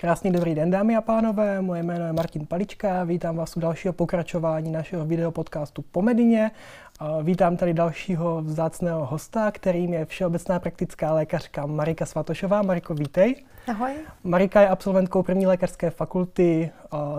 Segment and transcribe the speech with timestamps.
[0.00, 1.62] Krásný dobrý den, dámy a pánové.
[1.62, 3.04] Moje jméno je Martin Palička.
[3.04, 6.50] Vítám vás u dalšího pokračování našeho videopodcastu Po Medině.
[7.22, 12.62] Vítám tady dalšího vzácného hosta, kterým je všeobecná praktická lékařka Marika Svatošová.
[12.62, 13.44] Mariko, vítej.
[13.68, 13.92] Ahoj.
[14.24, 16.70] Marika je absolventkou první lékařské fakulty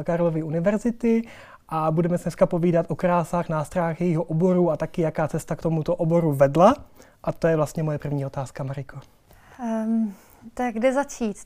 [0.04, 1.27] Karlovy univerzity
[1.70, 5.61] a budeme se dneska povídat o krásách, nástrách jejího oboru a taky jaká cesta k
[5.61, 6.75] tomuto oboru vedla.
[7.23, 9.00] A to je vlastně moje první otázka, Mariko.
[9.64, 10.13] Um,
[10.53, 11.38] tak kde začít?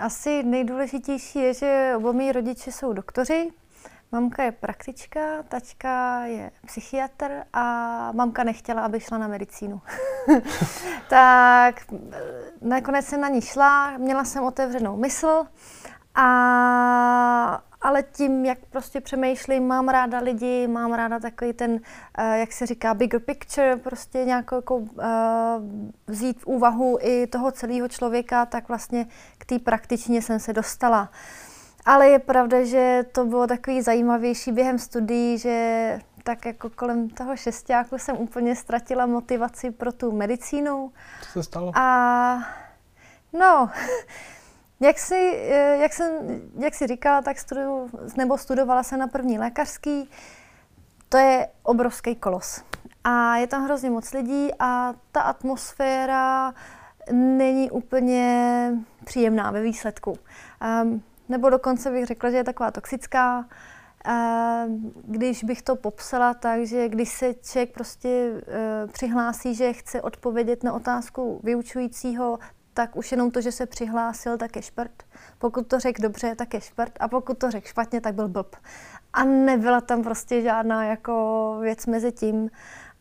[0.00, 3.50] Asi nejdůležitější je, že oba mý rodiče jsou doktoři.
[4.12, 7.62] Mamka je praktička, tačka je psychiatr a
[8.12, 9.80] mamka nechtěla, aby šla na medicínu.
[11.08, 11.84] tak
[12.60, 15.44] nakonec jsem na ní šla, měla jsem otevřenou mysl
[16.14, 21.78] a ale tím, jak prostě přemýšlím, mám ráda lidi, mám ráda takový ten, uh,
[22.34, 24.86] jak se říká, bigger picture, prostě nějakou jako, uh,
[26.06, 29.06] vzít v úvahu i toho celého člověka, tak vlastně
[29.38, 31.10] k té praktičně jsem se dostala.
[31.84, 37.36] Ale je pravda, že to bylo takový zajímavější během studií, že tak jako kolem toho
[37.36, 40.92] šestáku jsem úplně ztratila motivaci pro tu medicínu.
[41.22, 41.72] Co se stalo?
[41.74, 42.38] A
[43.32, 43.70] no,
[44.80, 46.12] jak jsi, eh, jak, jsem,
[46.58, 50.10] jak jsi říkala, tak studuju, nebo studovala jsem na první lékařský.
[51.08, 52.62] To je obrovský kolos.
[53.04, 56.54] A je tam hrozně moc lidí a ta atmosféra
[57.12, 58.72] není úplně
[59.04, 60.18] příjemná ve výsledku.
[60.82, 63.38] Um, nebo dokonce bych řekla, že je taková toxická.
[63.38, 70.02] Um, když bych to popsala tak, že když se člověk prostě uh, přihlásí, že chce
[70.02, 72.38] odpovědět na otázku vyučujícího,
[72.78, 75.02] tak už jenom to, že se přihlásil, tak je šprt.
[75.38, 76.92] Pokud to řekl dobře, tak je šprt.
[77.00, 78.56] A pokud to řekl špatně, tak byl blb.
[79.12, 82.50] A nebyla tam prostě žádná jako věc mezi tím.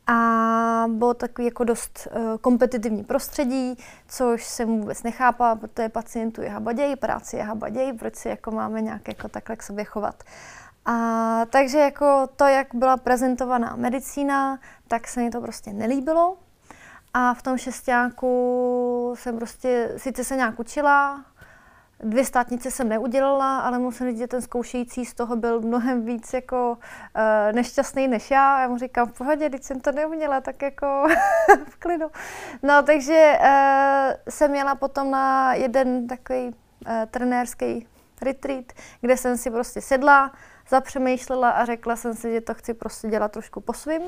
[0.08, 6.50] A bylo takový jako dost uh, kompetitivní prostředí, což jsem vůbec nechápala, protože pacientů je
[6.50, 10.23] habaděj, práci je habaděj, proč si jako máme nějak jako takhle k sobě chovat.
[10.86, 16.38] A takže jako to, jak byla prezentovaná medicína, tak se mi to prostě nelíbilo.
[17.19, 21.25] A v tom šestáku jsem prostě, sice se nějak učila,
[22.00, 26.33] Dvě státnice jsem neudělala, ale musím říct, že ten zkoušející z toho byl mnohem víc
[26.33, 28.61] jako uh, nešťastný než já.
[28.61, 31.07] Já mu říkám, v pohodě, když jsem to neuměla, tak jako
[31.69, 32.06] v klidu.
[32.63, 33.47] No, takže uh,
[34.29, 36.53] jsem jela potom na jeden takový uh,
[37.11, 37.88] trenérský
[38.22, 38.66] retreat,
[39.01, 40.31] kde jsem si prostě sedla,
[40.69, 44.01] zapřemýšlela a řekla jsem si, že to chci prostě dělat trošku po svým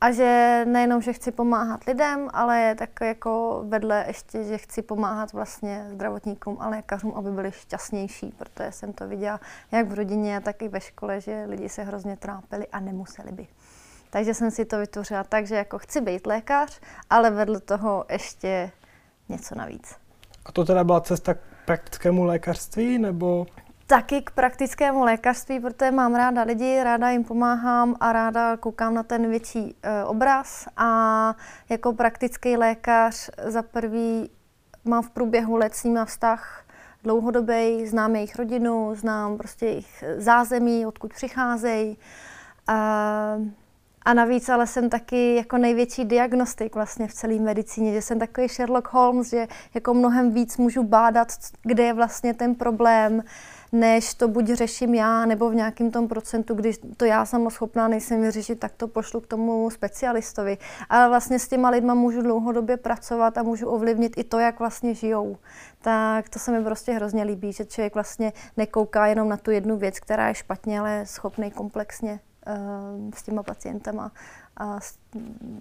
[0.00, 5.32] a že nejenom, že chci pomáhat lidem, ale tak jako vedle ještě, že chci pomáhat
[5.32, 9.40] vlastně zdravotníkům a lékařům, aby byli šťastnější, protože jsem to viděla
[9.72, 13.46] jak v rodině, tak i ve škole, že lidi se hrozně trápili a nemuseli by.
[14.10, 16.80] Takže jsem si to vytvořila tak, že jako chci být lékař,
[17.10, 18.70] ale vedle toho ještě
[19.28, 19.96] něco navíc.
[20.46, 23.46] A to teda byla cesta k praktickému lékařství, nebo?
[23.86, 29.02] Taky k praktickému lékařství, protože mám ráda lidi, ráda jim pomáhám a ráda koukám na
[29.02, 30.68] ten větší e, obraz.
[30.76, 31.34] A
[31.68, 34.30] jako praktický lékař za prvý
[34.84, 36.62] mám v průběhu let s nimi vztah
[37.04, 41.98] dlouhodobý, znám jejich rodinu, znám prostě jejich zázemí, odkud přicházejí.
[42.66, 43.38] A,
[44.02, 48.48] a navíc ale jsem taky jako největší diagnostik vlastně v celé medicíně, že jsem takový
[48.48, 51.28] Sherlock Holmes, že jako mnohem víc můžu bádat,
[51.62, 53.22] kde je vlastně ten problém,
[53.72, 57.88] než to buď řeším já, nebo v nějakém tom procentu, když to já sama schopná
[57.88, 60.58] nejsem vyřešit, tak to pošlu k tomu specialistovi.
[60.88, 64.94] Ale vlastně s těma lidma můžu dlouhodobě pracovat a můžu ovlivnit i to, jak vlastně
[64.94, 65.36] žijou.
[65.80, 69.76] Tak to se mi prostě hrozně líbí, že člověk vlastně nekouká jenom na tu jednu
[69.76, 74.12] věc, která je špatně, ale je schopný komplexně uh, s těma pacientama
[74.56, 74.94] a s,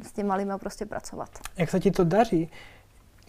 [0.02, 1.30] s těma lidma prostě pracovat.
[1.58, 2.50] Jak se ti to daří?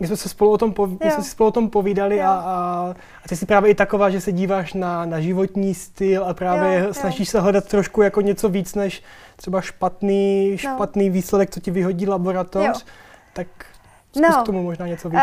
[0.00, 2.30] My jsme se spolu o tom, poví, my jsme si spolu o tom povídali a,
[2.30, 6.34] a, a ty jsi právě i taková, že se díváš na, na životní styl a
[6.34, 7.32] právě jo, snažíš jo.
[7.32, 9.02] se hledat trošku jako něco víc než
[9.36, 10.56] třeba špatný, no.
[10.56, 11.12] špatný no.
[11.12, 12.66] výsledek, co ti vyhodí laboratoř.
[12.66, 12.74] Jo.
[13.32, 13.46] Tak
[14.10, 14.44] zkus no.
[14.44, 15.20] tomu možná něco víc.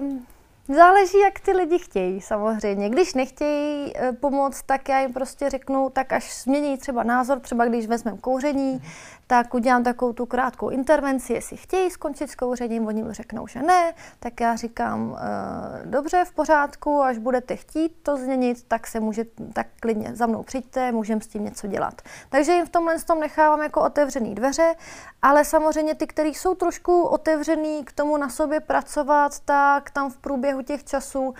[0.00, 0.26] Um,
[0.74, 2.88] Záleží, jak ty lidi chtějí, samozřejmě.
[2.88, 7.64] Když nechtějí e, pomoct, tak já jim prostě řeknu, tak až změní třeba názor, třeba
[7.64, 8.82] když vezmeme kouření,
[9.26, 13.62] tak udělám takovou tu krátkou intervenci, jestli chtějí skončit s kouřením, oni mi řeknou, že
[13.62, 19.00] ne, tak já říkám, e, dobře, v pořádku, až budete chtít to změnit, tak se
[19.00, 22.02] může, tak klidně za mnou přijďte, můžeme s tím něco dělat.
[22.28, 24.74] Takže jim v tomhle tom nechávám jako otevřený dveře,
[25.22, 30.18] ale samozřejmě ty, kteří jsou trošku otevřený k tomu na sobě pracovat, tak tam v
[30.18, 31.34] průběhu těch časů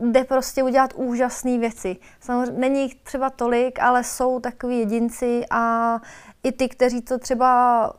[0.00, 1.96] jde prostě udělat úžasné věci.
[2.20, 5.96] Samozřejmě není jich třeba tolik, ale jsou takový jedinci a
[6.42, 7.92] i ty, kteří to třeba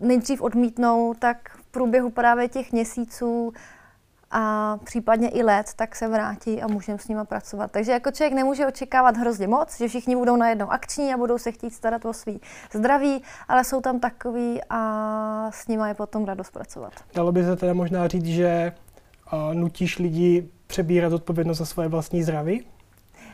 [0.00, 3.52] nejdřív odmítnou, tak v průběhu právě těch měsíců
[4.30, 7.70] a případně i let, tak se vrátí a můžeme s nima pracovat.
[7.70, 11.52] Takže jako člověk nemůže očekávat hrozně moc, že všichni budou najednou akční a budou se
[11.52, 12.40] chtít starat o svý
[12.72, 16.92] zdraví, ale jsou tam takový a s nima je potom radost pracovat.
[17.14, 18.72] Dalo by se teda možná říct, že
[19.52, 22.64] nutíš lidi přebírat odpovědnost za svoje vlastní zdraví?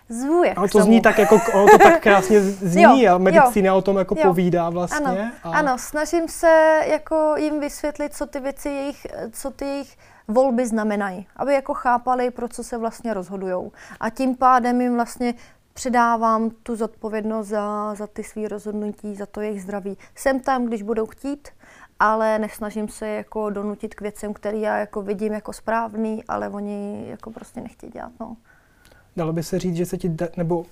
[0.08, 1.38] Zvuje Ale to zní tak, jako,
[1.70, 4.22] to tak krásně zní jo, a medicína jo, o tom jako jo.
[4.22, 5.06] povídá vlastně.
[5.06, 5.50] Ano, a...
[5.50, 9.96] ano, snažím se jako jim vysvětlit, co ty věci jejich, co ty jejich
[10.28, 13.70] volby znamenají, aby jako chápali, pro co se vlastně rozhodují.
[14.00, 15.34] A tím pádem jim vlastně
[15.74, 19.98] předávám tu zodpovědnost za, za ty své rozhodnutí, za to jejich zdraví.
[20.14, 21.48] Jsem tam, když budou chtít,
[22.00, 27.04] ale nesnažím se jako donutit k věcem, které já jako vidím jako správný, ale oni
[27.08, 28.12] jako prostě nechtějí dělat.
[28.20, 28.36] No.
[29.16, 30.66] Dalo by se říct, že se ti, da, nebo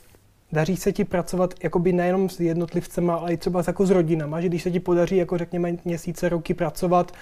[0.53, 4.49] daří se ti pracovat jakoby nejenom s jednotlivcema, ale i třeba jako s rodinama, že
[4.49, 7.13] když se ti podaří jako řekněme měsíce, roky pracovat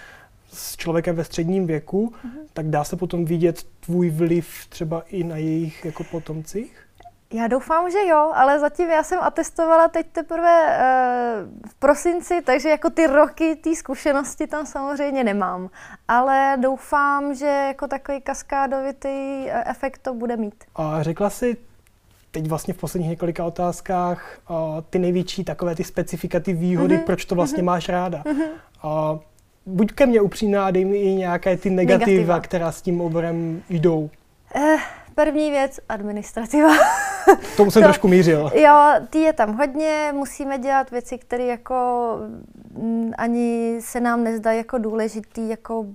[0.53, 2.47] s člověkem ve středním věku, mm-hmm.
[2.53, 6.87] tak dá se potom vidět tvůj vliv třeba i na jejich jako potomcích?
[7.33, 12.69] Já doufám, že jo, ale zatím já jsem atestovala teď teprve uh, v prosinci, takže
[12.69, 15.71] jako ty roky, ty zkušenosti tam samozřejmě nemám.
[16.09, 20.65] Ale doufám, že jako takový kaskádovitý uh, efekt to bude mít.
[20.77, 21.57] A řekla si
[22.31, 24.57] teď vlastně v posledních několika otázkách uh,
[24.91, 27.05] ty největší takové ty specifika, ty výhody, mm-hmm.
[27.05, 27.67] proč to vlastně mm-hmm.
[27.67, 28.23] máš ráda.
[28.23, 28.49] Mm-hmm.
[29.13, 29.19] Uh,
[29.67, 32.41] buď ke mně upřímná, dej mi i nějaké ty negativa, negativa.
[32.41, 34.11] která s tím oborem jdou.
[34.57, 34.81] Uh,
[35.15, 36.69] První věc, administrativa.
[37.57, 38.51] Tomu jsem to, trošku mířil.
[38.55, 41.75] Jo, ty je tam hodně, musíme dělat věci, které jako
[42.71, 45.87] mm, ani se nám nezdají jako důležitý, jako uh,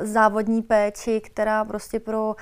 [0.00, 2.36] závodní péči, která prostě pro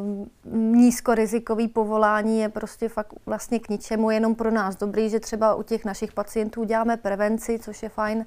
[0.00, 0.30] um,
[0.76, 5.62] nízkorizikový povolání je prostě fakt vlastně k ničemu, jenom pro nás dobrý, že třeba u
[5.62, 8.26] těch našich pacientů děláme prevenci, což je fajn,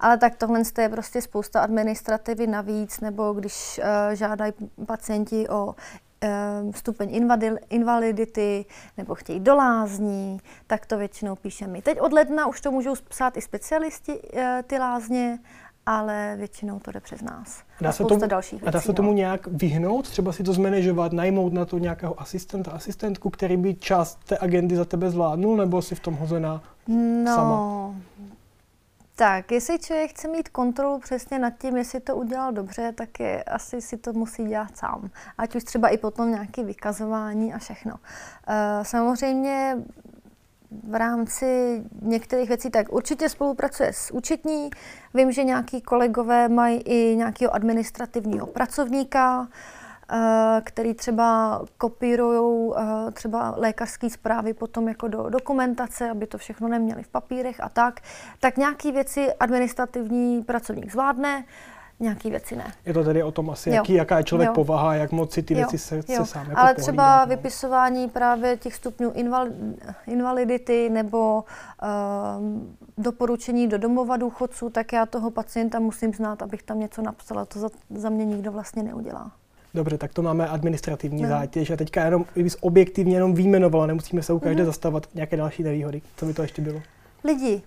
[0.00, 4.52] ale tak tohle je prostě spousta administrativy navíc, nebo když uh, žádají
[4.86, 5.74] pacienti o
[6.24, 7.28] Ehm, stupeň
[7.70, 8.64] invalidity
[8.96, 13.36] nebo chtějí do lázní, tak to většinou píšeme Teď od ledna už to můžou psát
[13.36, 15.38] i specialisti eh, ty lázně,
[15.86, 17.62] ale většinou to jde přes nás.
[17.80, 19.16] Dá se, tomu, dalších věcí, a dá se tomu no.
[19.16, 20.08] nějak vyhnout?
[20.08, 24.76] Třeba si to zmanežovat, najmout na to nějakého asistenta, asistentku, který by část té agendy
[24.76, 27.94] za tebe zvládnul, nebo si v tom hozená no, sama?
[29.22, 33.42] Tak, jestli člověk chce mít kontrolu přesně nad tím, jestli to udělal dobře, tak je,
[33.42, 35.10] asi si to musí dělat sám.
[35.38, 37.92] Ať už třeba i potom nějaké vykazování a všechno.
[37.94, 37.98] Uh,
[38.82, 39.76] samozřejmě
[40.88, 44.70] v rámci některých věcí, tak určitě spolupracuje s účetní.
[45.14, 49.48] Vím, že nějaký kolegové mají i nějakého administrativního pracovníka, Eh,
[50.64, 57.02] který třeba kopírují eh, třeba lékařské zprávy potom jako do dokumentace, aby to všechno neměli
[57.02, 58.00] v papírech a tak,
[58.40, 61.44] tak nějaké věci administrativní pracovník zvládne,
[62.00, 62.72] nějaké věci ne.
[62.86, 64.54] Je to tedy o tom asi, jaký, jaká je člověk jo.
[64.54, 65.58] povaha, jak moc si ty jo.
[65.58, 67.36] věci se, se sám jako Ale třeba pohlídat, no.
[67.36, 69.46] vypisování právě těch stupňů inval,
[70.06, 71.44] invalidity nebo
[72.38, 77.44] um, doporučení do domova důchodců, tak já toho pacienta musím znát, abych tam něco napsala.
[77.44, 79.30] To za, za mě nikdo vlastně neudělá.
[79.74, 81.28] Dobře, tak to máme administrativní no.
[81.28, 84.66] zátěž a teďka jenom, kdybys objektivně jenom výjmenovala, nemusíme se u každé mm-hmm.
[84.66, 86.02] zastavovat nějaké další nevýhody.
[86.16, 86.82] Co by to ještě bylo?
[87.24, 87.62] Lidi.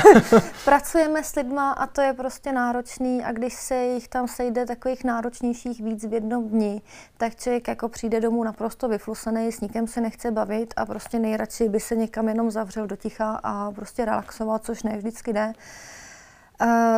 [0.64, 5.04] Pracujeme s lidma a to je prostě náročný a když se jich tam sejde takových
[5.04, 6.82] náročnějších víc v jednom dni,
[7.16, 11.68] tak člověk jako přijde domů naprosto vyflusený, s nikým se nechce bavit a prostě nejradši
[11.68, 15.46] by se někam jenom zavřel do ticha a prostě relaxoval, což ne vždycky jde.
[15.46, 15.52] Uh,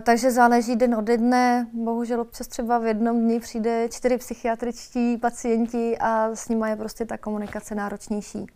[0.02, 1.66] takže záleží den od dne.
[1.72, 7.04] Bohužel občas třeba v jednom dni přijde čtyři psychiatričtí pacienti a s nimi je prostě
[7.04, 8.46] ta komunikace náročnější.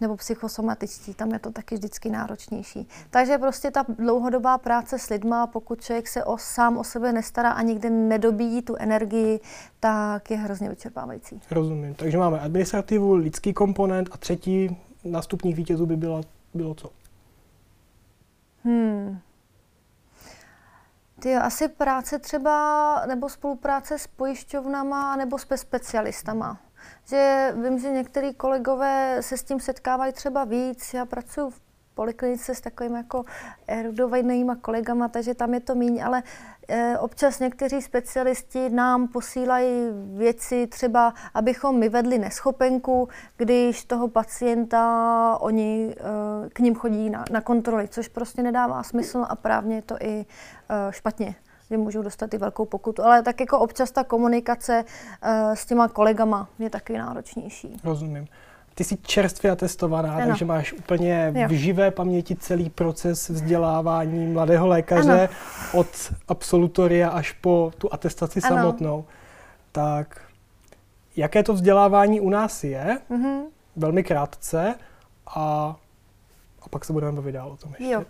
[0.00, 2.88] Nebo psychosomatičtí, tam je to taky vždycky náročnější.
[3.10, 7.50] Takže prostě ta dlouhodobá práce s lidma, pokud člověk se o, sám o sebe nestará
[7.50, 9.40] a nikdy nedobíjí tu energii,
[9.80, 11.40] tak je hrozně vyčerpávající.
[11.50, 11.94] Rozumím.
[11.94, 16.20] Takže máme administrativu, lidský komponent a třetí nástupních vítězů by bylo,
[16.54, 16.90] bylo co?
[18.64, 19.18] Hmm.
[21.20, 26.60] Ty asi práce třeba, nebo spolupráce s pojišťovnama, nebo s specialistama.
[27.04, 30.94] Že vím, že některý kolegové se s tím setkávají třeba víc.
[30.94, 31.60] Já pracuji v
[32.00, 33.24] poliklinice s takovými jako
[33.66, 36.22] erudovanými kolegama, takže tam je to míň, ale
[36.68, 39.70] e, občas někteří specialisti nám posílají
[40.16, 47.24] věci třeba, abychom my vedli neschopenku, když toho pacienta oni e, k ním chodí na,
[47.30, 50.24] na kontroly, což prostě nedává smysl a právně je to i
[50.68, 51.34] e, špatně
[51.70, 53.04] že můžou dostat i velkou pokutu.
[53.04, 57.80] Ale tak jako občas ta komunikace uh, s těma kolegama je taky náročnější.
[57.84, 58.26] Rozumím.
[58.80, 60.26] Ty jsi čerstvě atestovaná, ano.
[60.26, 61.48] takže máš úplně jo.
[61.48, 65.80] v živé paměti celý proces vzdělávání mladého lékaře ano.
[65.80, 65.86] od
[66.28, 68.56] absolutoria až po tu atestaci ano.
[68.56, 69.04] samotnou.
[69.72, 70.20] tak
[71.16, 73.40] jaké to vzdělávání u nás je, mm-hmm.
[73.76, 74.74] velmi krátce,
[75.26, 75.76] a,
[76.62, 77.84] a pak se budeme bavit dál o tom ještě.
[77.84, 78.00] Jo.
[78.00, 78.06] Uh,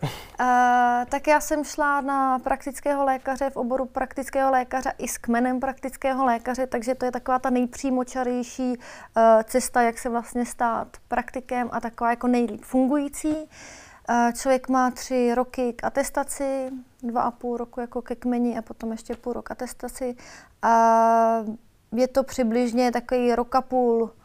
[1.09, 6.25] tak já jsem šla na praktického lékaře v oboru praktického lékaře i s kmenem praktického
[6.25, 11.81] lékaře, takže to je taková ta nejpřímočařejší uh, cesta, jak se vlastně stát praktikem a
[11.81, 13.35] taková jako nejlíp fungující.
[13.35, 16.71] Uh, člověk má tři roky k atestaci,
[17.03, 20.17] dva a půl roku jako ke kmeni a potom ještě půl rok atestaci.
[20.65, 21.57] Uh,
[21.93, 24.20] je to přibližně takový rok a půl eh,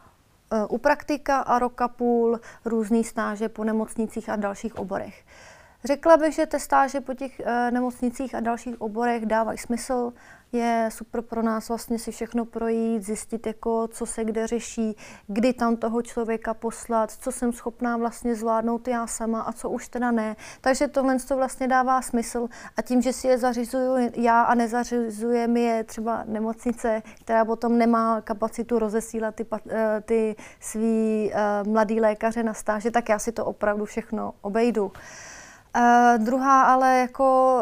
[0.68, 5.24] u praktika a rok a půl různý stáže po nemocnicích a dalších oborech.
[5.84, 10.12] Řekla bych, že ty stáže po těch e, nemocnicích a dalších oborech dávají smysl
[10.52, 15.52] je super pro nás vlastně si všechno projít, zjistit, jako, co se kde řeší, kdy
[15.52, 20.10] tam toho člověka poslat, co jsem schopná vlastně zvládnout já sama a co už teda
[20.10, 20.36] ne.
[20.60, 25.46] Takže tohle to vlastně dává smysl a tím, že si je zařizuju já a nezařizuje
[25.46, 32.00] mi je třeba nemocnice, která potom nemá kapacitu rozesílat ty, eh, ty svý uh, mladý
[32.00, 34.92] lékaře na stáže, tak já si to opravdu všechno obejdu.
[35.76, 37.60] Uh, druhá ale jako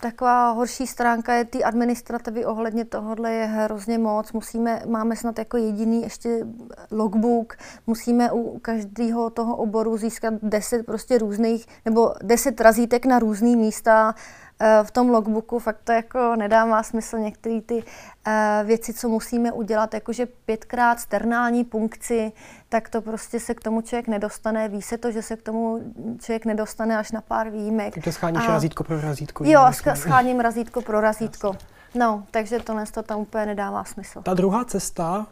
[0.00, 4.32] taková horší stránka je ty administrativy ohledně tohohle je hrozně moc.
[4.32, 6.46] Musíme, máme snad jako jediný ještě
[6.90, 13.56] logbook, musíme u každého toho oboru získat deset prostě různých, nebo deset razítek na různý
[13.56, 14.47] místa, Eh,
[14.82, 18.32] v tom logbooku fakt to jako nedává smysl některé ty uh,
[18.66, 22.32] věci, co musíme udělat, jakože pětkrát sternální punkci,
[22.68, 24.68] tak to prostě se k tomu člověk nedostane.
[24.68, 25.80] Ví se to, že se k tomu
[26.20, 27.94] člověk nedostane až na pár výjimek.
[27.94, 28.52] Takže scháníš a...
[28.52, 29.44] razítko pro razítko.
[29.44, 29.60] Jo,
[29.94, 31.56] scháním razítko pro razítko.
[31.94, 34.22] No, takže tohle to tam úplně nedává smysl.
[34.22, 35.26] Ta druhá cesta,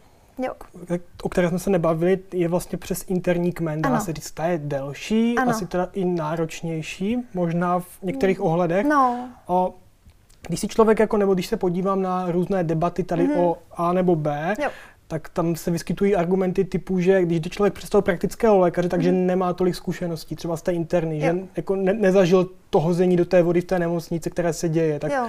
[0.45, 0.53] Jo.
[1.23, 3.81] o které jsme se nebavili, je vlastně přes interní kmen.
[3.81, 5.51] Dá se říct, ta je delší, ano.
[5.51, 8.85] asi teda i náročnější, možná v některých ohledech.
[8.85, 9.29] No.
[9.47, 9.73] O,
[10.47, 13.39] když si člověk, jako, nebo když se podívám na různé debaty tady mm-hmm.
[13.39, 14.69] o A nebo B, jo.
[15.07, 19.11] tak tam se vyskytují argumenty typu, že když jde člověk přes toho praktického lékaře, takže
[19.11, 19.25] mm.
[19.25, 21.21] nemá tolik zkušeností, třeba z té interny, jo.
[21.21, 24.99] že jako ne, nezažil to hození do té vody v té nemocnici, které se děje.
[24.99, 25.27] Tak jo.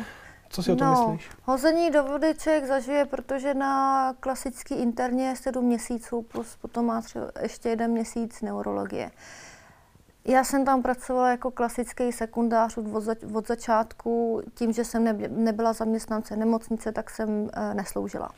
[0.51, 1.31] Co si o tom no, myslíš?
[1.45, 7.01] Hození do vody člověk zažije, protože na klasický interně je 7 měsíců, plus potom má
[7.01, 9.11] třeba ještě jeden měsíc neurologie.
[10.25, 14.43] Já jsem tam pracovala jako klasický sekundář od, zač- od začátku.
[14.55, 18.31] Tím, že jsem ne- nebyla zaměstnance nemocnice, tak jsem e, nesloužila.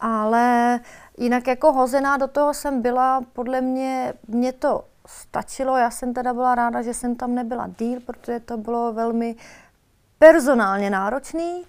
[0.00, 0.80] Ale
[1.18, 5.76] jinak jako hozená do toho jsem byla, podle mě, mě to stačilo.
[5.76, 9.36] Já jsem teda byla ráda, že jsem tam nebyla díl, protože to bylo velmi
[10.18, 11.64] personálně náročný,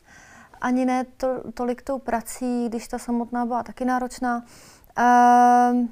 [0.61, 4.43] ani ne to, tolik tou prací, když ta samotná byla taky náročná.
[4.99, 5.85] Uh,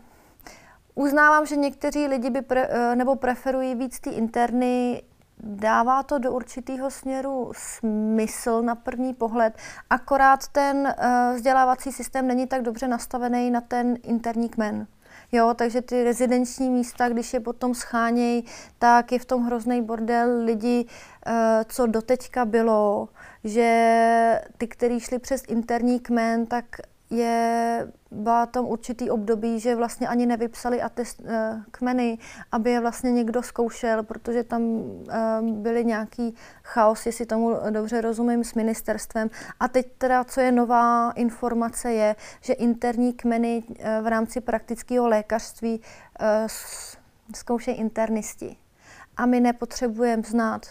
[0.96, 5.04] uznávám, že někteří lidi by pre, uh, nebo preferují víc ty interny,
[5.40, 9.58] dává to do určitého směru smysl na první pohled,
[9.90, 14.88] akorát ten uh, vzdělávací systém není tak dobře nastavený na ten interní kmen.
[15.36, 18.46] Jo, takže ty rezidenční místa, když je potom schánějí,
[18.80, 20.86] tak je v tom hrozný bordel lidi,
[21.26, 23.10] eh, co doteďka bylo,
[23.44, 26.66] že ty, kteří šli přes interní kmen, tak
[27.10, 31.28] je, byla tam určitý období, že vlastně ani nevypsali atest, uh,
[31.72, 32.18] kmeny,
[32.52, 35.02] aby je vlastně někdo zkoušel, protože tam uh,
[35.42, 39.30] byly nějaký chaos, jestli tomu dobře rozumím, s ministerstvem.
[39.60, 45.08] A teď teda, co je nová informace, je, že interní kmeny uh, v rámci praktického
[45.08, 45.82] lékařství
[46.22, 46.28] uh,
[47.36, 48.58] zkoušejí internisti.
[49.18, 50.66] A my nepotřebujeme znát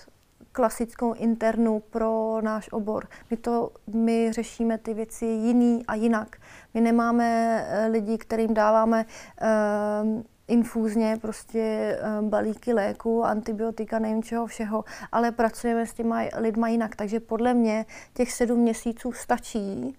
[0.54, 3.08] klasickou internu pro náš obor.
[3.30, 6.36] My, to, my řešíme ty věci jiný a jinak.
[6.74, 7.26] My nemáme
[7.68, 15.32] eh, lidi, kterým dáváme uh, infúzně prostě uh, balíky léku, antibiotika, nevím čeho všeho, ale
[15.32, 16.96] pracujeme s těma lidma jinak.
[16.96, 19.96] Takže podle mě těch sedm měsíců stačí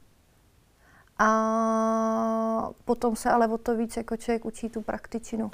[1.20, 5.52] a potom se ale o to víc jako člověk učí tu praktičinu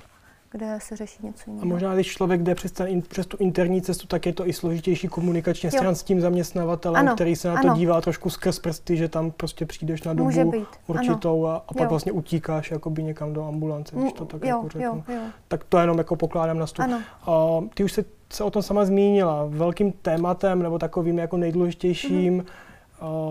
[0.51, 1.63] kde se řeší něco jiného.
[1.63, 4.53] A možná, když člověk jde přes, ten, přes tu interní cestu, tak je to i
[4.53, 7.15] složitější komunikačně stran s tím zaměstnavatelem, ano.
[7.15, 7.77] který se na to ano.
[7.77, 11.89] dívá trošku skrz prsty, že tam prostě přijdeš na dobu určitou a, a pak jo.
[11.89, 14.81] vlastně utíkáš jakoby někam do ambulance, když to tak jo, jako řeknu.
[14.81, 15.21] Jo, jo.
[15.47, 16.85] Tak to jenom jako pokládám na stůl.
[17.25, 19.45] A ty už se, se o tom sama zmínila.
[19.49, 22.70] Velkým tématem nebo takovým jako nejdůležitějším mm-hmm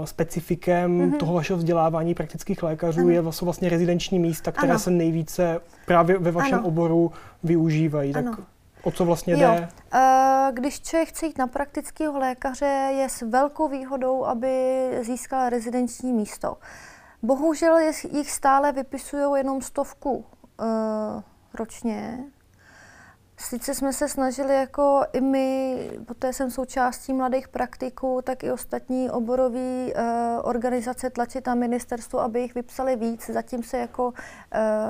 [0.05, 1.17] specifikem mm-hmm.
[1.17, 3.11] toho vašeho vzdělávání praktických lékařů ano.
[3.11, 4.79] je vlastně, vlastně rezidenční místa, které ano.
[4.79, 6.67] se nejvíce právě ve vašem ano.
[6.67, 7.13] oboru
[7.43, 8.15] využívají.
[8.15, 8.31] Ano.
[8.31, 8.41] Tak
[8.83, 9.69] o co vlastně jde?
[9.93, 10.01] Jo.
[10.53, 14.55] Když člověk chce jít na praktického lékaře, je s velkou výhodou, aby
[15.03, 16.57] získal rezidenční místo.
[17.23, 17.79] Bohužel
[18.13, 20.25] jich stále vypisují jenom stovku uh,
[21.55, 22.25] ročně,
[23.41, 29.11] Sice jsme se snažili jako i my, protože jsem součástí mladých praktiků, tak i ostatní
[29.11, 29.93] oborové uh,
[30.43, 33.31] organizace tlačit na ministerstvo, aby jich vypsali víc.
[33.31, 34.13] Zatím se jako uh,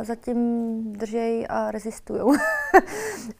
[0.02, 0.38] zatím
[0.92, 2.20] držej a rezistují.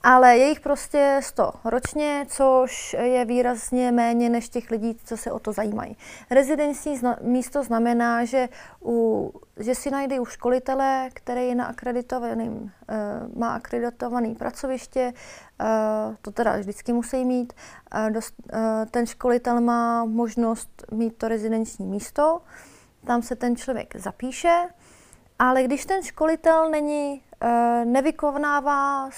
[0.02, 5.32] Ale je jich prostě 100 ročně, což je výrazně méně než těch lidí, co se
[5.32, 5.96] o to zajímají.
[6.30, 8.48] Rezidenční zna- místo znamená, že,
[8.84, 12.70] u, že si najde u školitele, který je na akreditovaným, uh,
[13.36, 17.52] má akreditovaný pracoviště, prostě to teda vždycky musí mít.
[18.90, 22.40] Ten školitel má možnost mít to rezidenční místo,
[23.06, 24.68] tam se ten člověk zapíše,
[25.38, 27.22] ale když ten školitel není,
[27.84, 29.10] nevykonává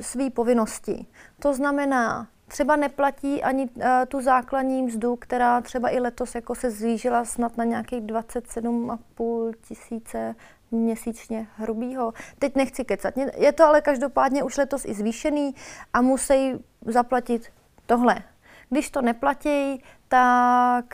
[0.00, 1.06] své povinnosti,
[1.38, 3.70] to znamená, třeba neplatí ani
[4.08, 10.34] tu základní mzdu, která třeba i letos jako se zvýšila snad na nějakých 27,5 tisíce
[10.70, 12.12] měsíčně hrubýho.
[12.38, 13.14] Teď nechci kecat.
[13.36, 15.54] Je to ale každopádně už letos i zvýšený
[15.92, 17.52] a musí zaplatit
[17.86, 18.22] tohle.
[18.70, 20.84] Když to neplatí, tak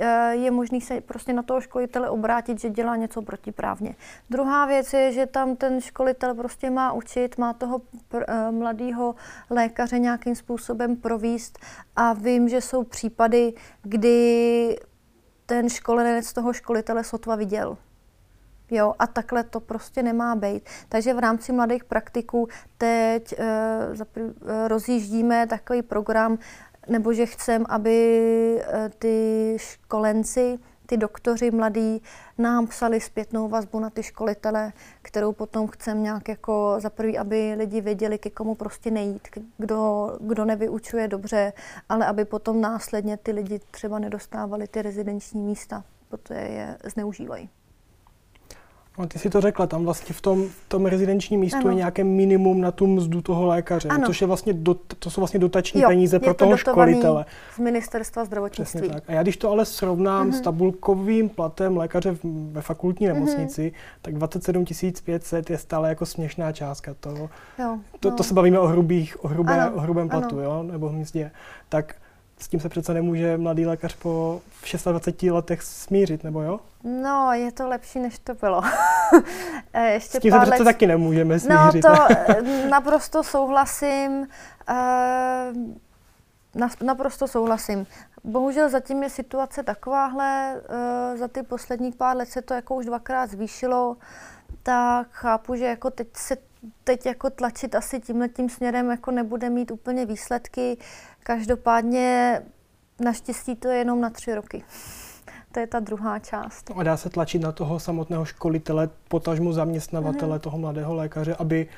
[0.00, 3.94] eh, je možný se prostě na toho školitele obrátit, že dělá něco protiprávně.
[4.30, 7.82] Druhá věc je, že tam ten školitel prostě má učit, má toho
[8.14, 9.14] eh, mladého
[9.50, 11.58] lékaře nějakým způsobem províst
[11.96, 14.76] a vím, že jsou případy, kdy
[15.46, 17.76] ten školenec toho školitele sotva viděl.
[18.70, 20.68] Jo, a takhle to prostě nemá být.
[20.88, 22.48] Takže v rámci mladých praktiků
[22.78, 23.46] teď uh,
[24.68, 26.38] rozjíždíme takový program,
[26.88, 30.58] nebo že chcem, aby uh, ty školenci,
[30.90, 32.02] ty doktoři mladí
[32.38, 34.72] nám psali zpětnou vazbu na ty školitele,
[35.02, 40.10] kterou potom chcem nějak jako za prvý, aby lidi věděli, ke komu prostě nejít, kdo,
[40.20, 41.52] kdo nevyučuje dobře,
[41.88, 47.50] ale aby potom následně ty lidi třeba nedostávali ty rezidenční místa, protože je zneužívají.
[48.98, 51.68] No, ty si to řekla, tam vlastně v tom, v tom rezidenčním místu ano.
[51.68, 54.06] je nějaké minimum na tu mzdu toho lékaře, ano.
[54.06, 57.24] což je vlastně do, to jsou vlastně dotační jo, peníze pro to toho školitele.
[57.54, 58.80] z ministerstva zdravotnictví.
[58.80, 59.10] Přesně tak.
[59.10, 60.34] A já když to ale srovnám uh-huh.
[60.34, 62.16] s tabulkovým platem lékaře
[62.50, 63.14] ve fakultní mhm.
[63.14, 63.98] nemocnici, uh-huh.
[64.02, 64.64] tak 27
[65.04, 66.94] 500 je stále jako směšná částka.
[67.00, 67.10] To,
[67.58, 68.16] jo, to, no.
[68.16, 70.42] to se bavíme o, hrubých, o, hrubé, ano, o hrubém platu, ano.
[70.42, 71.30] jo, nebo místě.
[71.68, 71.94] Tak
[72.40, 74.40] s tím se přece nemůže mladý lékař po
[74.90, 76.60] 26 letech smířit, nebo jo?
[76.84, 78.62] No, je to lepší, než to bylo.
[79.72, 80.64] Eh, ještě s tím se přece let...
[80.64, 81.84] taky nemůžeme smířit.
[81.84, 84.28] No, to eh, naprosto souhlasím.
[84.70, 87.86] Uh, naprosto souhlasím.
[88.24, 90.54] Bohužel zatím je situace takováhle,
[91.12, 93.96] uh, za ty poslední pár let se to jako už dvakrát zvýšilo,
[94.62, 96.36] tak chápu, že jako teď se
[96.84, 100.76] teď jako tlačit asi tímhle tím směrem jako nebude mít úplně výsledky.
[101.22, 102.40] Každopádně
[103.00, 104.64] naštěstí to je jenom na tři roky.
[105.52, 106.70] To je ta druhá část.
[106.76, 110.40] A dá se tlačit na toho samotného školitele, potažmu zaměstnavatele, mm-hmm.
[110.40, 111.68] toho mladého lékaře, aby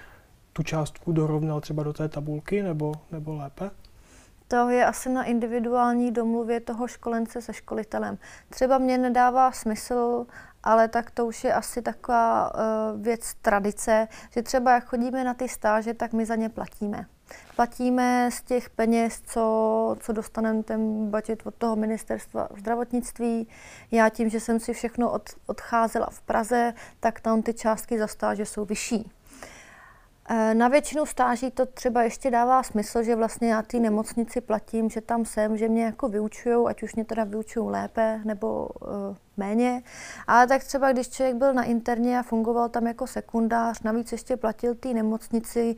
[0.52, 3.70] tu částku dorovnal třeba do té tabulky, nebo, nebo lépe?
[4.48, 8.18] To je asi na individuální domluvě toho školence se školitelem.
[8.48, 10.26] Třeba mě nedává smysl,
[10.62, 15.34] ale tak to už je asi taková uh, věc tradice, že třeba jak chodíme na
[15.34, 17.06] ty stáže, tak my za ně platíme.
[17.56, 23.48] Platíme z těch peněz, co, co dostaneme ten budget od toho ministerstva zdravotnictví.
[23.90, 28.06] Já tím, že jsem si všechno od, odcházela v Praze, tak tam ty částky za
[28.06, 29.10] stáže jsou vyšší.
[30.28, 34.90] E, na většinu stáží to třeba ještě dává smysl, že vlastně já ty nemocnici platím,
[34.90, 38.88] že tam jsem, že mě jako vyučují, ať už mě teda vyučují lépe nebo uh,
[39.36, 39.82] méně.
[40.26, 44.36] Ale tak třeba, když člověk byl na interně a fungoval tam jako sekundář, navíc ještě
[44.36, 45.76] platil ty nemocnici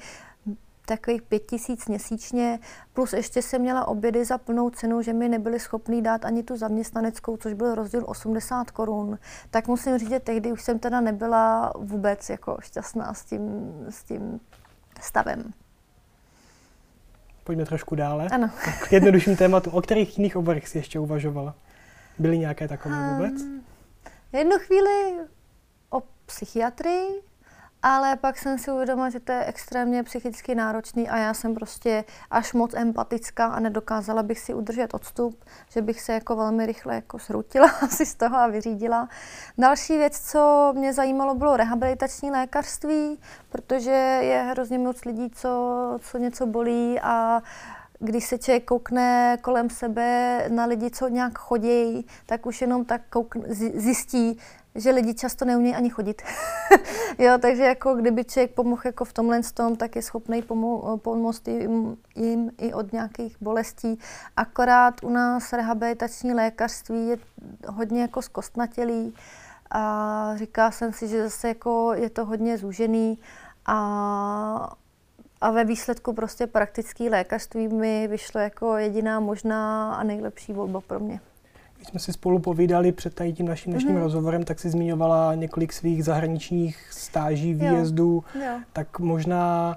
[0.87, 2.59] takových pět tisíc měsíčně,
[2.93, 6.57] plus ještě jsem měla obědy za plnou cenu, že mi nebyli schopní dát ani tu
[6.57, 9.19] zaměstnaneckou, což byl rozdíl 80 korun.
[9.51, 14.05] Tak musím říct, že tehdy už jsem teda nebyla vůbec jako šťastná s tím, s
[14.05, 14.41] tím
[15.01, 15.53] stavem.
[17.45, 18.29] Pojďme trošku dále.
[18.29, 18.51] Ano.
[18.89, 19.71] K jednodušším tématu.
[19.71, 21.55] O kterých jiných oborech si ještě uvažovala?
[22.19, 23.43] Byly nějaké takové vůbec?
[23.43, 23.65] Um,
[24.33, 25.15] jednu chvíli
[25.91, 27.23] o psychiatrii,
[27.87, 32.05] ale pak jsem si uvědomila, že to je extrémně psychicky náročný a já jsem prostě
[32.31, 36.95] až moc empatická a nedokázala bych si udržet odstup, že bych se jako velmi rychle
[36.95, 39.09] jako srutila asi z toho a vyřídila.
[39.59, 43.19] Další věc, co mě zajímalo, bylo rehabilitační lékařství,
[43.49, 45.51] protože je hrozně moc lidí, co,
[46.03, 47.43] co něco bolí a
[48.05, 53.01] když se člověk koukne kolem sebe na lidi, co nějak chodí, tak už jenom tak
[53.11, 53.43] koukne,
[53.75, 54.39] zjistí,
[54.75, 56.23] že lidi často neumí ani chodit.
[57.19, 61.49] jo, takže jako kdyby člověk pomohl jako v tomhle tom, tak je schopný pomo- pomoct
[61.49, 63.99] jim, jim i od nějakých bolestí.
[64.37, 67.17] Akorát u nás rehabilitační lékařství je
[67.69, 69.15] hodně jako zkostnatělý
[69.71, 73.19] a říká jsem si, že zase jako je to hodně zúžený
[73.67, 74.75] a
[75.41, 81.01] a ve výsledku prostě praktický lékařství mi vyšlo jako jediná možná a nejlepší volba pro
[81.01, 81.21] mě.
[81.77, 84.03] Když jsme si spolu povídali před tady tím naším dnešním mm-hmm.
[84.03, 88.41] rozhovorem, tak si zmiňovala několik svých zahraničních stáží, výjezdů, jo.
[88.45, 88.61] Jo.
[88.73, 89.77] tak možná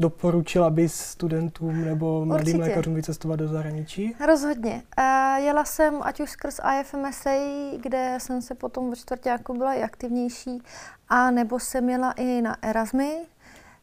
[0.00, 2.70] doporučila bys studentům nebo mladým Určitě.
[2.70, 4.14] lékařům vycestovat do zahraničí?
[4.26, 4.82] Rozhodně.
[4.98, 7.30] Uh, jela jsem ať už skrz IFMSA,
[7.80, 10.62] kde jsem se potom ve jako byla i aktivnější,
[11.08, 13.12] a nebo jsem jela i na Erasmy,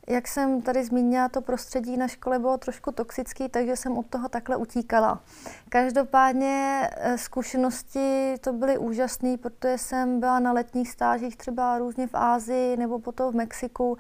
[0.08, 4.30] jak jsem tady zmínila, to prostředí na škole bylo trošku toxický, takže jsem od toho
[4.30, 5.20] takhle utíkala.
[5.70, 12.16] Každopádně eh, zkušenosti to byly úžasné, protože jsem byla na letních stážích třeba různě v
[12.16, 13.98] Ázii nebo potom v Mexiku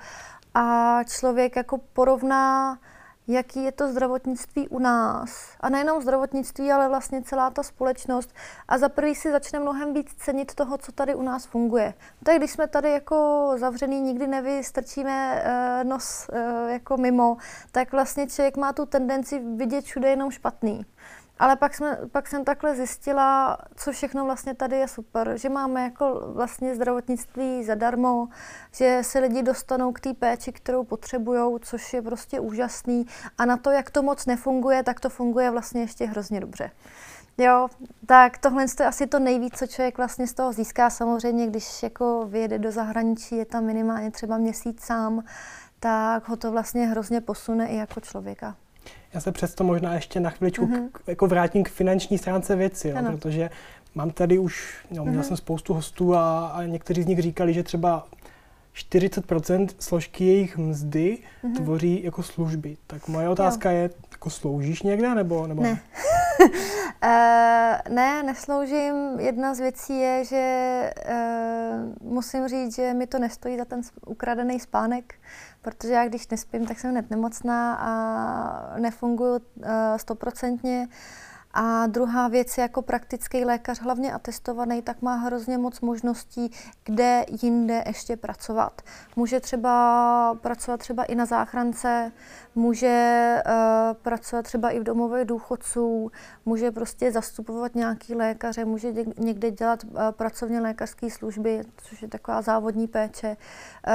[0.53, 2.77] a člověk jako porovná
[3.27, 5.49] jaký je to zdravotnictví u nás.
[5.59, 8.33] A nejenom zdravotnictví, ale vlastně celá ta společnost.
[8.67, 11.93] A za prvý si začne mnohem víc cenit toho, co tady u nás funguje.
[12.23, 17.37] Tak když jsme tady jako zavřený, nikdy nevystrčíme uh, nos uh, jako mimo,
[17.71, 20.85] tak vlastně člověk má tu tendenci vidět všude jenom špatný.
[21.39, 25.83] Ale pak, jsme, pak jsem takhle zjistila, co všechno vlastně tady je super, že máme
[25.83, 28.27] jako vlastně zdravotnictví zadarmo,
[28.71, 33.05] že se lidi dostanou k té péči, kterou potřebují, což je prostě úžasný.
[33.37, 36.71] A na to, jak to moc nefunguje, tak to funguje vlastně ještě hrozně dobře.
[37.37, 37.67] Jo,
[38.05, 40.89] tak tohle je asi to nejvíc, co člověk vlastně z toho získá.
[40.89, 45.23] Samozřejmě, když jako vyjede do zahraničí, je tam minimálně třeba měsíc sám,
[45.79, 48.55] tak ho to vlastně hrozně posune i jako člověka.
[49.13, 50.89] Já se přesto možná ještě na chviličku mm-hmm.
[50.91, 53.49] k, jako vrátím k finanční stránce věci, jo, protože
[53.95, 55.25] mám tady už, no, měl mm-hmm.
[55.25, 58.07] jsem spoustu hostů a, a někteří z nich říkali, že třeba
[58.75, 61.55] 40% složky jejich mzdy mm-hmm.
[61.55, 62.77] tvoří jako služby.
[62.87, 63.77] Tak moje otázka jo.
[63.77, 65.81] je, jako sloužíš někde nebo, nebo ne?
[66.41, 66.47] uh,
[67.95, 69.19] ne, nesloužím.
[69.19, 74.59] Jedna z věcí je, že uh, musím říct, že mi to nestojí za ten ukradený
[74.59, 75.15] spánek,
[75.67, 80.87] protože já když nespím, tak jsem hned nemocná a nefunguju eh, stoprocentně.
[81.53, 86.51] A druhá věc, jako praktický lékař, hlavně atestovaný, tak má hrozně moc možností,
[86.83, 88.81] kde jinde ještě pracovat.
[89.15, 92.11] Může třeba pracovat třeba i na záchrance,
[92.55, 96.11] může uh, pracovat třeba i v domově důchodců,
[96.45, 102.41] může prostě zastupovat nějaký lékaře, může někde dělat uh, pracovně lékařské služby, což je taková
[102.41, 103.37] závodní péče.
[103.87, 103.93] Uh,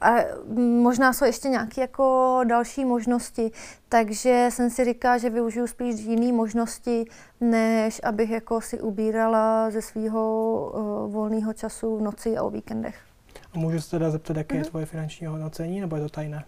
[0.00, 0.14] a
[0.56, 3.50] možná jsou ještě nějaké jako další možnosti,
[3.88, 7.04] takže jsem si říkala, že využiju spíš jiné možnosti,
[7.40, 13.08] než abych jako si ubírala ze svého uh, volného času v noci a o víkendech.
[13.54, 14.58] A můžu se teda zeptat, jaké mm-hmm.
[14.58, 14.70] je mhm.
[14.70, 16.44] tvoje finanční hodnocení, nebo je to tajné?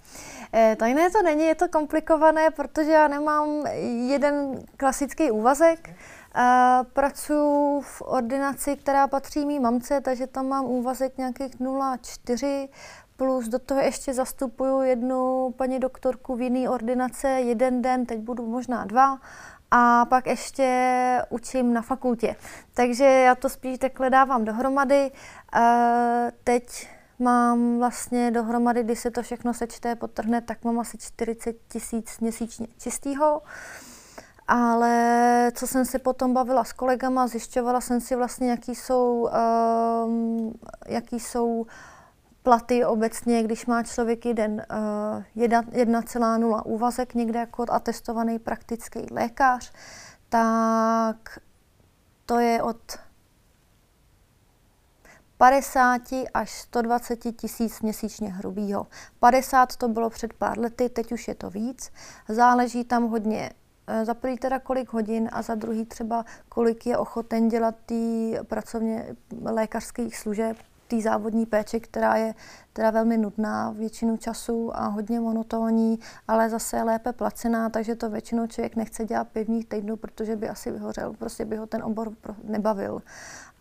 [0.52, 3.66] Eh, tajné to není, je to komplikované, protože já nemám
[4.08, 5.90] jeden klasický úvazek.
[6.34, 12.68] Eh, pracuji v ordinaci, která patří mý mamce, takže tam mám úvazek nějakých 0,4
[13.20, 18.46] plus do toho ještě zastupuju jednu paní doktorku v jiné ordinace jeden den, teď budu
[18.46, 19.18] možná dva,
[19.70, 22.36] a pak ještě učím na fakultě.
[22.74, 25.10] Takže já to spíš takhle dávám dohromady.
[25.56, 31.56] E, teď mám vlastně dohromady, když se to všechno sečte, potrhne, tak mám asi 40
[31.68, 33.42] tisíc měsíčně čistýho.
[34.48, 39.28] Ale co jsem si potom bavila s kolegama, zjišťovala jsem si vlastně, jaký jsou,
[40.06, 40.54] um,
[40.86, 41.66] jaký jsou
[42.42, 45.48] platy obecně, když má člověk jeden uh, eh,
[45.84, 49.72] 1,0 úvazek někde jako atestovaný praktický lékař,
[50.28, 51.38] tak
[52.26, 52.98] to je od
[55.40, 56.02] 50
[56.34, 58.86] až 120 tisíc měsíčně hrubýho.
[59.20, 61.92] 50 to bylo před pár lety, teď už je to víc.
[62.28, 63.50] Záleží tam hodně
[63.86, 68.34] eh, za prvý teda kolik hodin a za druhý třeba kolik je ochoten dělat ty
[68.48, 70.56] pracovně lékařských služeb,
[70.90, 72.34] té závodní péče, která je
[72.72, 75.98] teda velmi nudná většinu času a hodně monotónní,
[76.28, 80.70] ale zase lépe placená, takže to většinou člověk nechce dělat pěvních týdnů, protože by asi
[80.70, 82.12] vyhořel, prostě by ho ten obor
[82.44, 83.02] nebavil.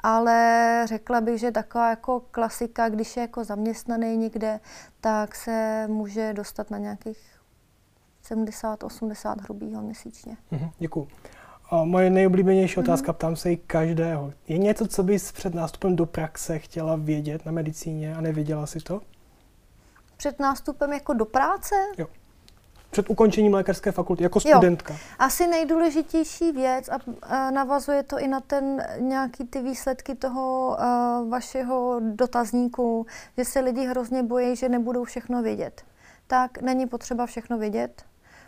[0.03, 4.59] Ale řekla bych, že taková jako klasika, když je jako zaměstnaný někde,
[5.01, 7.39] tak se může dostat na nějakých
[8.29, 10.37] 70-80 hrubýho měsíčně.
[10.51, 11.07] Mhm, děkuji.
[11.71, 12.84] A moje nejoblíbenější mm-hmm.
[12.84, 14.34] otázka, ptám se i každého.
[14.47, 18.79] Je něco, co bys před nástupem do praxe chtěla vědět na medicíně a nevěděla si
[18.79, 19.01] to?
[20.17, 21.75] Před nástupem jako do práce?
[21.97, 22.08] Jo.
[22.91, 24.93] Před ukončením lékařské fakulty, jako studentka.
[24.93, 24.99] Jo.
[25.19, 31.21] Asi nejdůležitější věc a, a navazuje to i na ten nějaký ty výsledky toho a,
[31.29, 33.05] vašeho dotazníku,
[33.38, 35.82] že se lidi hrozně bojí, že nebudou všechno vědět.
[36.27, 38.03] Tak není potřeba všechno vědět,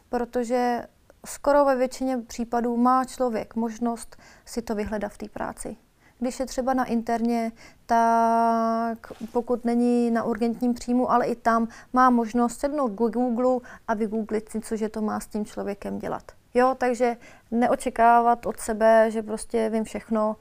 [0.10, 0.88] protože
[1.25, 5.77] skoro ve většině případů má člověk možnost si to vyhledat v té práci.
[6.19, 7.51] když je třeba na interně,
[7.86, 13.93] tak pokud není na urgentním příjmu, ale i tam má možnost sednout k Google a
[13.93, 16.31] vygooglit si, cože to má s tím člověkem dělat.
[16.53, 17.17] Jo, takže
[17.51, 20.36] neočekávat od sebe, že prostě vím všechno,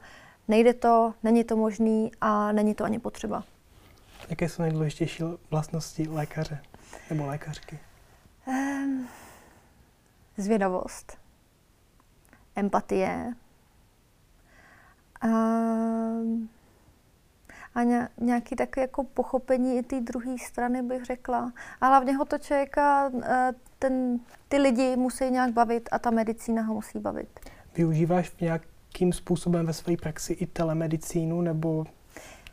[0.47, 3.43] nejde to, není to možný a není to ani potřeba.
[4.29, 6.59] Jaké jsou nejdůležitější vlastnosti lékaře
[7.09, 7.79] nebo lékařky?
[8.47, 9.07] Um,
[10.37, 11.17] zvědavost,
[12.55, 13.33] empatie,
[15.23, 16.49] um,
[17.75, 17.83] a
[18.17, 21.53] nějaký takový jako pochopení i té druhé strany, bych řekla.
[21.81, 26.61] A hlavně ho to člověka, eh, ten, ty lidi musí nějak bavit a ta medicína
[26.61, 27.39] ho musí bavit.
[27.75, 31.85] Využíváš nějakým způsobem ve své praxi i telemedicínu nebo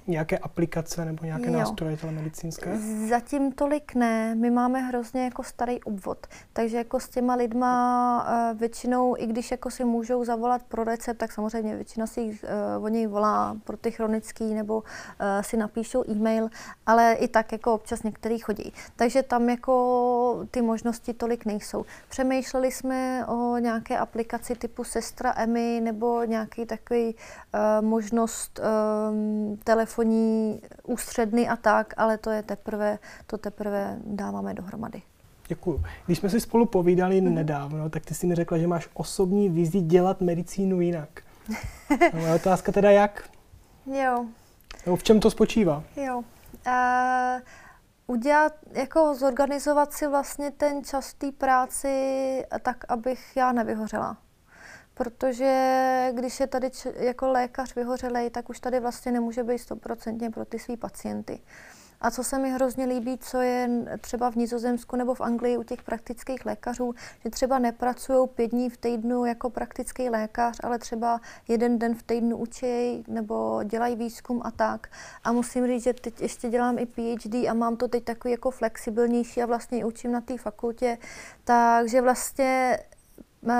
[0.08, 1.58] nějaké aplikace nebo nějaké jo.
[1.58, 2.78] nástroje telemedicínské?
[3.08, 4.34] Zatím tolik ne.
[4.34, 9.50] My máme hrozně jako starý obvod, takže jako s těma lidma uh, většinou, i když
[9.50, 13.76] jako si můžou zavolat pro recept, tak samozřejmě většina si uh, o něj volá pro
[13.76, 14.84] ty chronický nebo uh,
[15.40, 16.48] si napíšou e-mail,
[16.86, 18.72] ale i tak jako občas některý chodí.
[18.96, 21.84] Takže tam jako ty možnosti tolik nejsou.
[22.08, 28.60] Přemýšleli jsme o nějaké aplikaci typu Sestra Emy nebo nějaký takový uh, možnost
[29.10, 35.02] um, telefonu telefonní ústředny a tak, ale to je teprve, to teprve dáváme dohromady.
[35.48, 35.84] Děkuju.
[36.06, 37.34] Když jsme si spolu povídali mm.
[37.34, 41.08] nedávno, tak ty si mi řekla, že máš osobní vizi dělat medicínu jinak.
[42.12, 43.28] A moje otázka teda jak?
[43.86, 44.26] Jo.
[44.86, 45.82] Nebo v čem to spočívá?
[45.96, 46.18] Jo.
[46.66, 47.40] Uh,
[48.06, 54.16] udělat, jako zorganizovat si vlastně ten čas té práci tak, abych já nevyhořela
[54.98, 60.30] protože když je tady č- jako lékař vyhořelej, tak už tady vlastně nemůže být stoprocentně
[60.30, 61.40] pro ty svý pacienty.
[62.00, 65.62] A co se mi hrozně líbí, co je třeba v Nizozemsku nebo v Anglii u
[65.62, 71.20] těch praktických lékařů, že třeba nepracují pět dní v týdnu jako praktický lékař, ale třeba
[71.48, 74.86] jeden den v týdnu učí nebo dělají výzkum a tak.
[75.24, 78.50] A musím říct, že teď ještě dělám i PhD a mám to teď takový jako
[78.50, 80.98] flexibilnější a vlastně učím na té fakultě.
[81.44, 82.78] Takže vlastně
[83.42, 83.52] uh,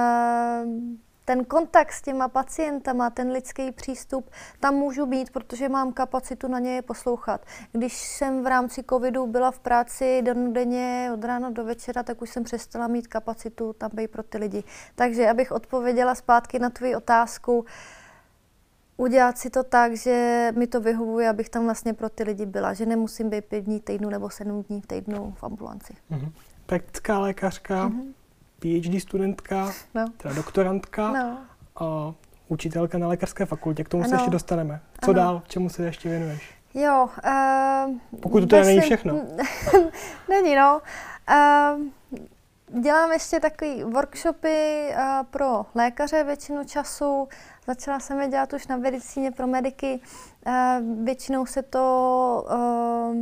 [1.29, 6.59] ten kontakt s těma pacientama, ten lidský přístup, tam můžu být, protože mám kapacitu na
[6.59, 7.41] ně poslouchat.
[7.73, 12.31] Když jsem v rámci covidu byla v práci denně od rána do večera, tak už
[12.31, 14.65] jsem přestala mít kapacitu tam být pro ty lidi.
[14.95, 17.65] Takže abych odpověděla zpátky na tvou otázku,
[18.97, 22.73] udělat si to tak, že mi to vyhovuje, abych tam vlastně pro ty lidi byla,
[22.73, 25.95] že nemusím být pět dní týdnu nebo sedm dní týdnu v ambulanci.
[26.11, 26.33] Mm-hmm.
[26.67, 28.13] Praktická lékařka, mm-hmm.
[28.61, 30.05] PhD studentka, no.
[30.17, 31.39] teda doktorantka no.
[31.77, 32.15] a
[32.49, 33.85] učitelka na lékařské fakultě.
[33.85, 34.11] K tomu ano.
[34.11, 34.81] se ještě dostaneme.
[35.05, 35.21] Co ano.
[35.21, 35.43] dál?
[35.49, 36.55] Čemu se ještě věnuješ?
[36.75, 37.09] Jo.
[37.25, 39.21] Uh, Pokud to teda není všechno.
[40.29, 40.81] není, no.
[41.31, 41.87] Uh,
[42.81, 47.29] dělám ještě takový workshopy uh, pro lékaře většinu času.
[47.67, 50.01] Začala jsem je dělat už na medicíně pro mediky.
[50.47, 53.17] Uh, většinou se to uh,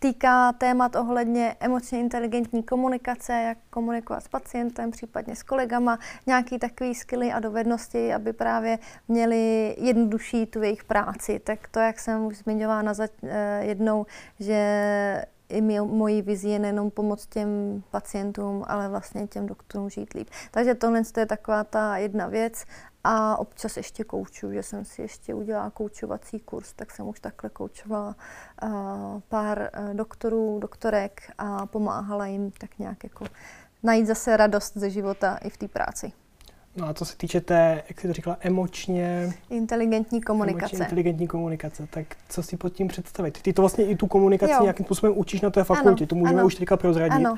[0.00, 6.94] týká témat ohledně emočně inteligentní komunikace, jak komunikovat s pacientem, případně s kolegama, nějaký takový
[6.94, 11.38] skilly a dovednosti, aby právě měli jednodušší tu jejich práci.
[11.38, 14.06] Tak to, jak jsem už zmiňovala na eh, jednou,
[14.40, 20.28] že i mojí vizi je nejenom pomoct těm pacientům, ale vlastně těm doktorům žít líp.
[20.50, 22.64] Takže tohle je taková ta jedna věc
[23.04, 27.50] a občas ještě kouču, že jsem si ještě udělala koučovací kurz, tak jsem už takhle
[27.50, 28.16] koučovala
[28.62, 28.70] uh,
[29.28, 33.24] pár uh, doktorů, doktorek a pomáhala jim tak nějak jako
[33.82, 36.12] najít zase radost ze života i v té práci.
[36.76, 39.32] No a co se týče té, jak jsi to říkala, emočně...
[39.50, 40.64] Inteligentní komunikace.
[40.64, 43.42] Emočně inteligentní komunikace, tak co si pod tím představit?
[43.42, 44.62] Ty to vlastně i tu komunikaci jo.
[44.62, 46.46] nějakým způsobem učíš na té fakultě, ano, to můžeme ano.
[46.46, 47.26] už teďka prozradit.
[47.26, 47.36] Ano.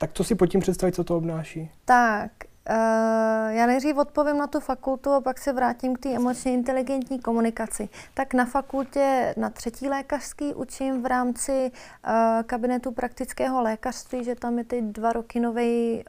[0.00, 1.70] Tak co si pod tím představit, co to obnáší?
[1.84, 2.30] Tak,
[3.48, 7.88] já nejdřív odpovím na tu fakultu a pak se vrátím k té emočně inteligentní komunikaci.
[8.14, 11.70] Tak na fakultě na třetí lékařský učím v rámci
[12.06, 16.04] uh, kabinetu praktického lékařství, že tam je teď dva roky nový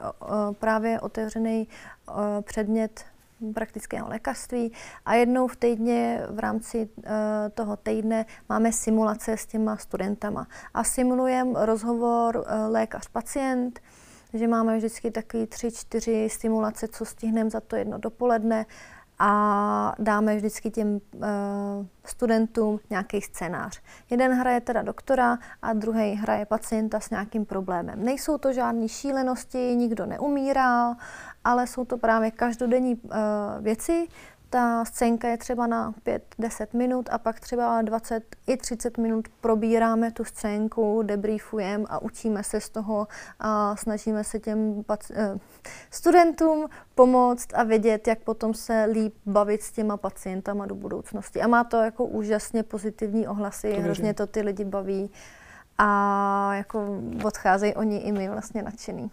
[0.60, 1.68] právě otevřený
[2.08, 3.06] uh, předmět
[3.54, 4.72] praktického lékařství
[5.06, 7.04] a jednou v týdně v rámci uh,
[7.54, 10.48] toho týdne máme simulace s těma studentama.
[10.74, 13.80] A simulujeme rozhovor uh, lékař-pacient,
[14.34, 18.65] že máme vždycky takový tři, čtyři stimulace, co stihneme za to jedno dopoledne
[19.19, 21.22] a dáme vždycky těm uh,
[22.06, 23.82] studentům nějaký scénář.
[24.10, 28.06] Jeden hraje teda doktora a druhý hraje pacienta s nějakým problémem.
[28.06, 30.96] Nejsou to žádné šílenosti, nikdo neumírá,
[31.43, 33.12] ale jsou to právě každodenní uh,
[33.60, 34.08] věci,
[34.54, 35.94] ta scénka je třeba na
[36.39, 42.44] 5-10 minut a pak třeba 20 i 30 minut probíráme tu scénku, debriefujeme a učíme
[42.44, 43.08] se z toho
[43.39, 45.38] a snažíme se těm eh,
[45.92, 51.42] studentům pomoct a vědět, jak potom se líp bavit s těma pacientama do budoucnosti.
[51.42, 55.12] A má to jako úžasně pozitivní ohlasy, to hrozně to ty lidi baví
[55.78, 59.12] a jako odcházejí oni i my vlastně nadšený.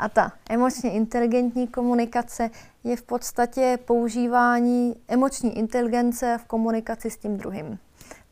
[0.00, 2.50] A ta emočně inteligentní komunikace
[2.84, 7.78] je v podstatě používání emoční inteligence v komunikaci s tím druhým.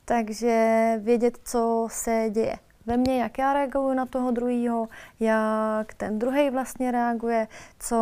[0.04, 4.88] Takže vědět, co se děje ve mně, jak já reaguju na toho druhého,
[5.20, 7.96] jak ten druhý vlastně reaguje, co,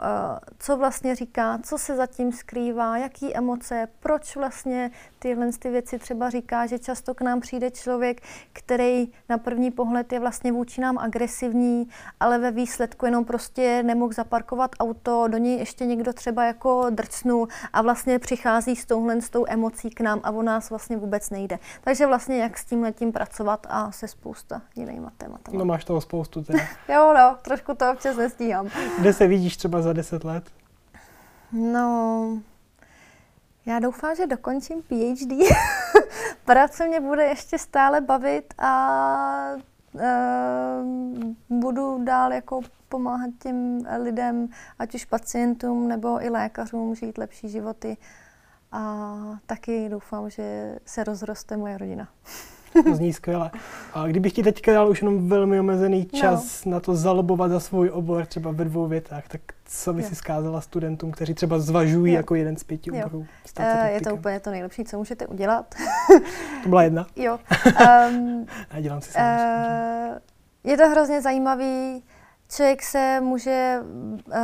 [0.00, 5.98] uh, co vlastně říká, co se zatím skrývá, jaký emoce, proč vlastně tyhle ty věci
[5.98, 8.20] třeba říká, že často k nám přijde člověk,
[8.52, 11.88] který na první pohled je vlastně vůči nám agresivní,
[12.20, 17.48] ale ve výsledku jenom prostě nemohl zaparkovat auto, do něj ještě někdo třeba jako drcnul
[17.72, 21.30] a vlastně přichází s touhle s tou emocí k nám a o nás vlastně vůbec
[21.30, 21.58] nejde.
[21.80, 25.58] Takže vlastně jak s tím letím pracovat a se spousta jinýma tématama.
[25.58, 26.58] No máš toho spoustu teda.
[26.88, 28.68] jo, no, trošku to občas nestíhám.
[28.98, 30.44] Kde se vidíš třeba za deset let?
[31.52, 32.38] No,
[33.66, 35.32] já doufám, že dokončím PhD.
[36.44, 39.52] Práce mě bude ještě stále bavit a
[39.92, 40.00] uh,
[41.48, 47.96] budu dál jako pomáhat těm lidem, ať už pacientům nebo i lékařům žít lepší životy.
[48.72, 49.14] A
[49.46, 52.08] taky doufám, že se rozroste moje rodina.
[52.84, 53.50] To zní skvěle.
[53.94, 56.18] A kdybych ti teďka dal už jenom velmi omezený no.
[56.18, 56.72] čas no.
[56.72, 60.60] na to zalobovat za svůj obor třeba ve dvou větách, tak co by si zkázala
[60.60, 62.16] studentům, kteří třeba zvažují jo.
[62.16, 63.26] jako jeden z pěti oborů?
[63.58, 65.74] Uh, je to úplně to nejlepší, co můžete udělat.
[66.62, 67.06] to byla jedna?
[67.16, 67.38] Jo.
[67.66, 70.18] Um, Já dělám si uh,
[70.64, 72.04] Je to hrozně zajímavý.
[72.50, 74.34] Člověk se může uh,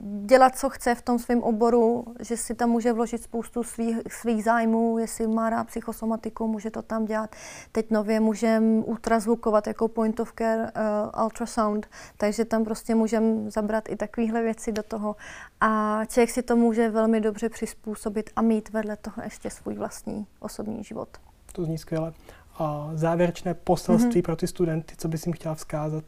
[0.00, 4.44] dělat, co chce v tom svém oboru, že si tam může vložit spoustu svých, svých
[4.44, 7.36] zájmů, jestli má rád psychosomatiku, může to tam dělat.
[7.72, 11.86] Teď nově můžeme ultrazvukovat jako point of care uh, ultrasound,
[12.16, 15.16] takže tam prostě můžeme zabrat i takovéhle věci do toho.
[15.60, 20.26] A člověk si to může velmi dobře přizpůsobit a mít vedle toho ještě svůj vlastní
[20.40, 21.08] osobní život.
[21.52, 22.12] To zní skvěle.
[22.58, 24.24] A závěrečné poselství mm-hmm.
[24.24, 26.04] pro ty studenty, co bys jim chtěla vzkázat?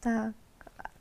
[0.00, 0.34] Tak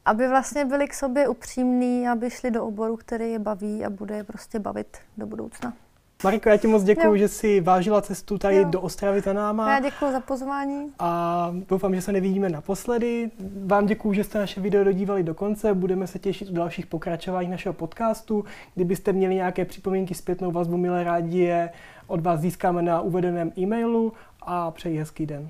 [0.07, 4.15] aby vlastně byli k sobě upřímní, aby šli do oboru, který je baví a bude
[4.15, 5.73] je prostě bavit do budoucna.
[6.23, 8.63] Mariko, já ti moc děkuji, že jsi vážila cestu tady jo.
[8.63, 9.71] do Ostravy za náma.
[9.71, 10.93] Já děkuji za pozvání.
[10.99, 13.31] A doufám, že se nevidíme naposledy.
[13.65, 15.73] Vám děkuji, že jste naše video dodívali do konce.
[15.73, 18.45] Budeme se těšit u dalších pokračování našeho podcastu.
[18.75, 21.69] Kdybyste měli nějaké připomínky, zpětnou vazbu, milé rádi je
[22.07, 25.49] od vás získáme na uvedeném e-mailu a přeji hezký den.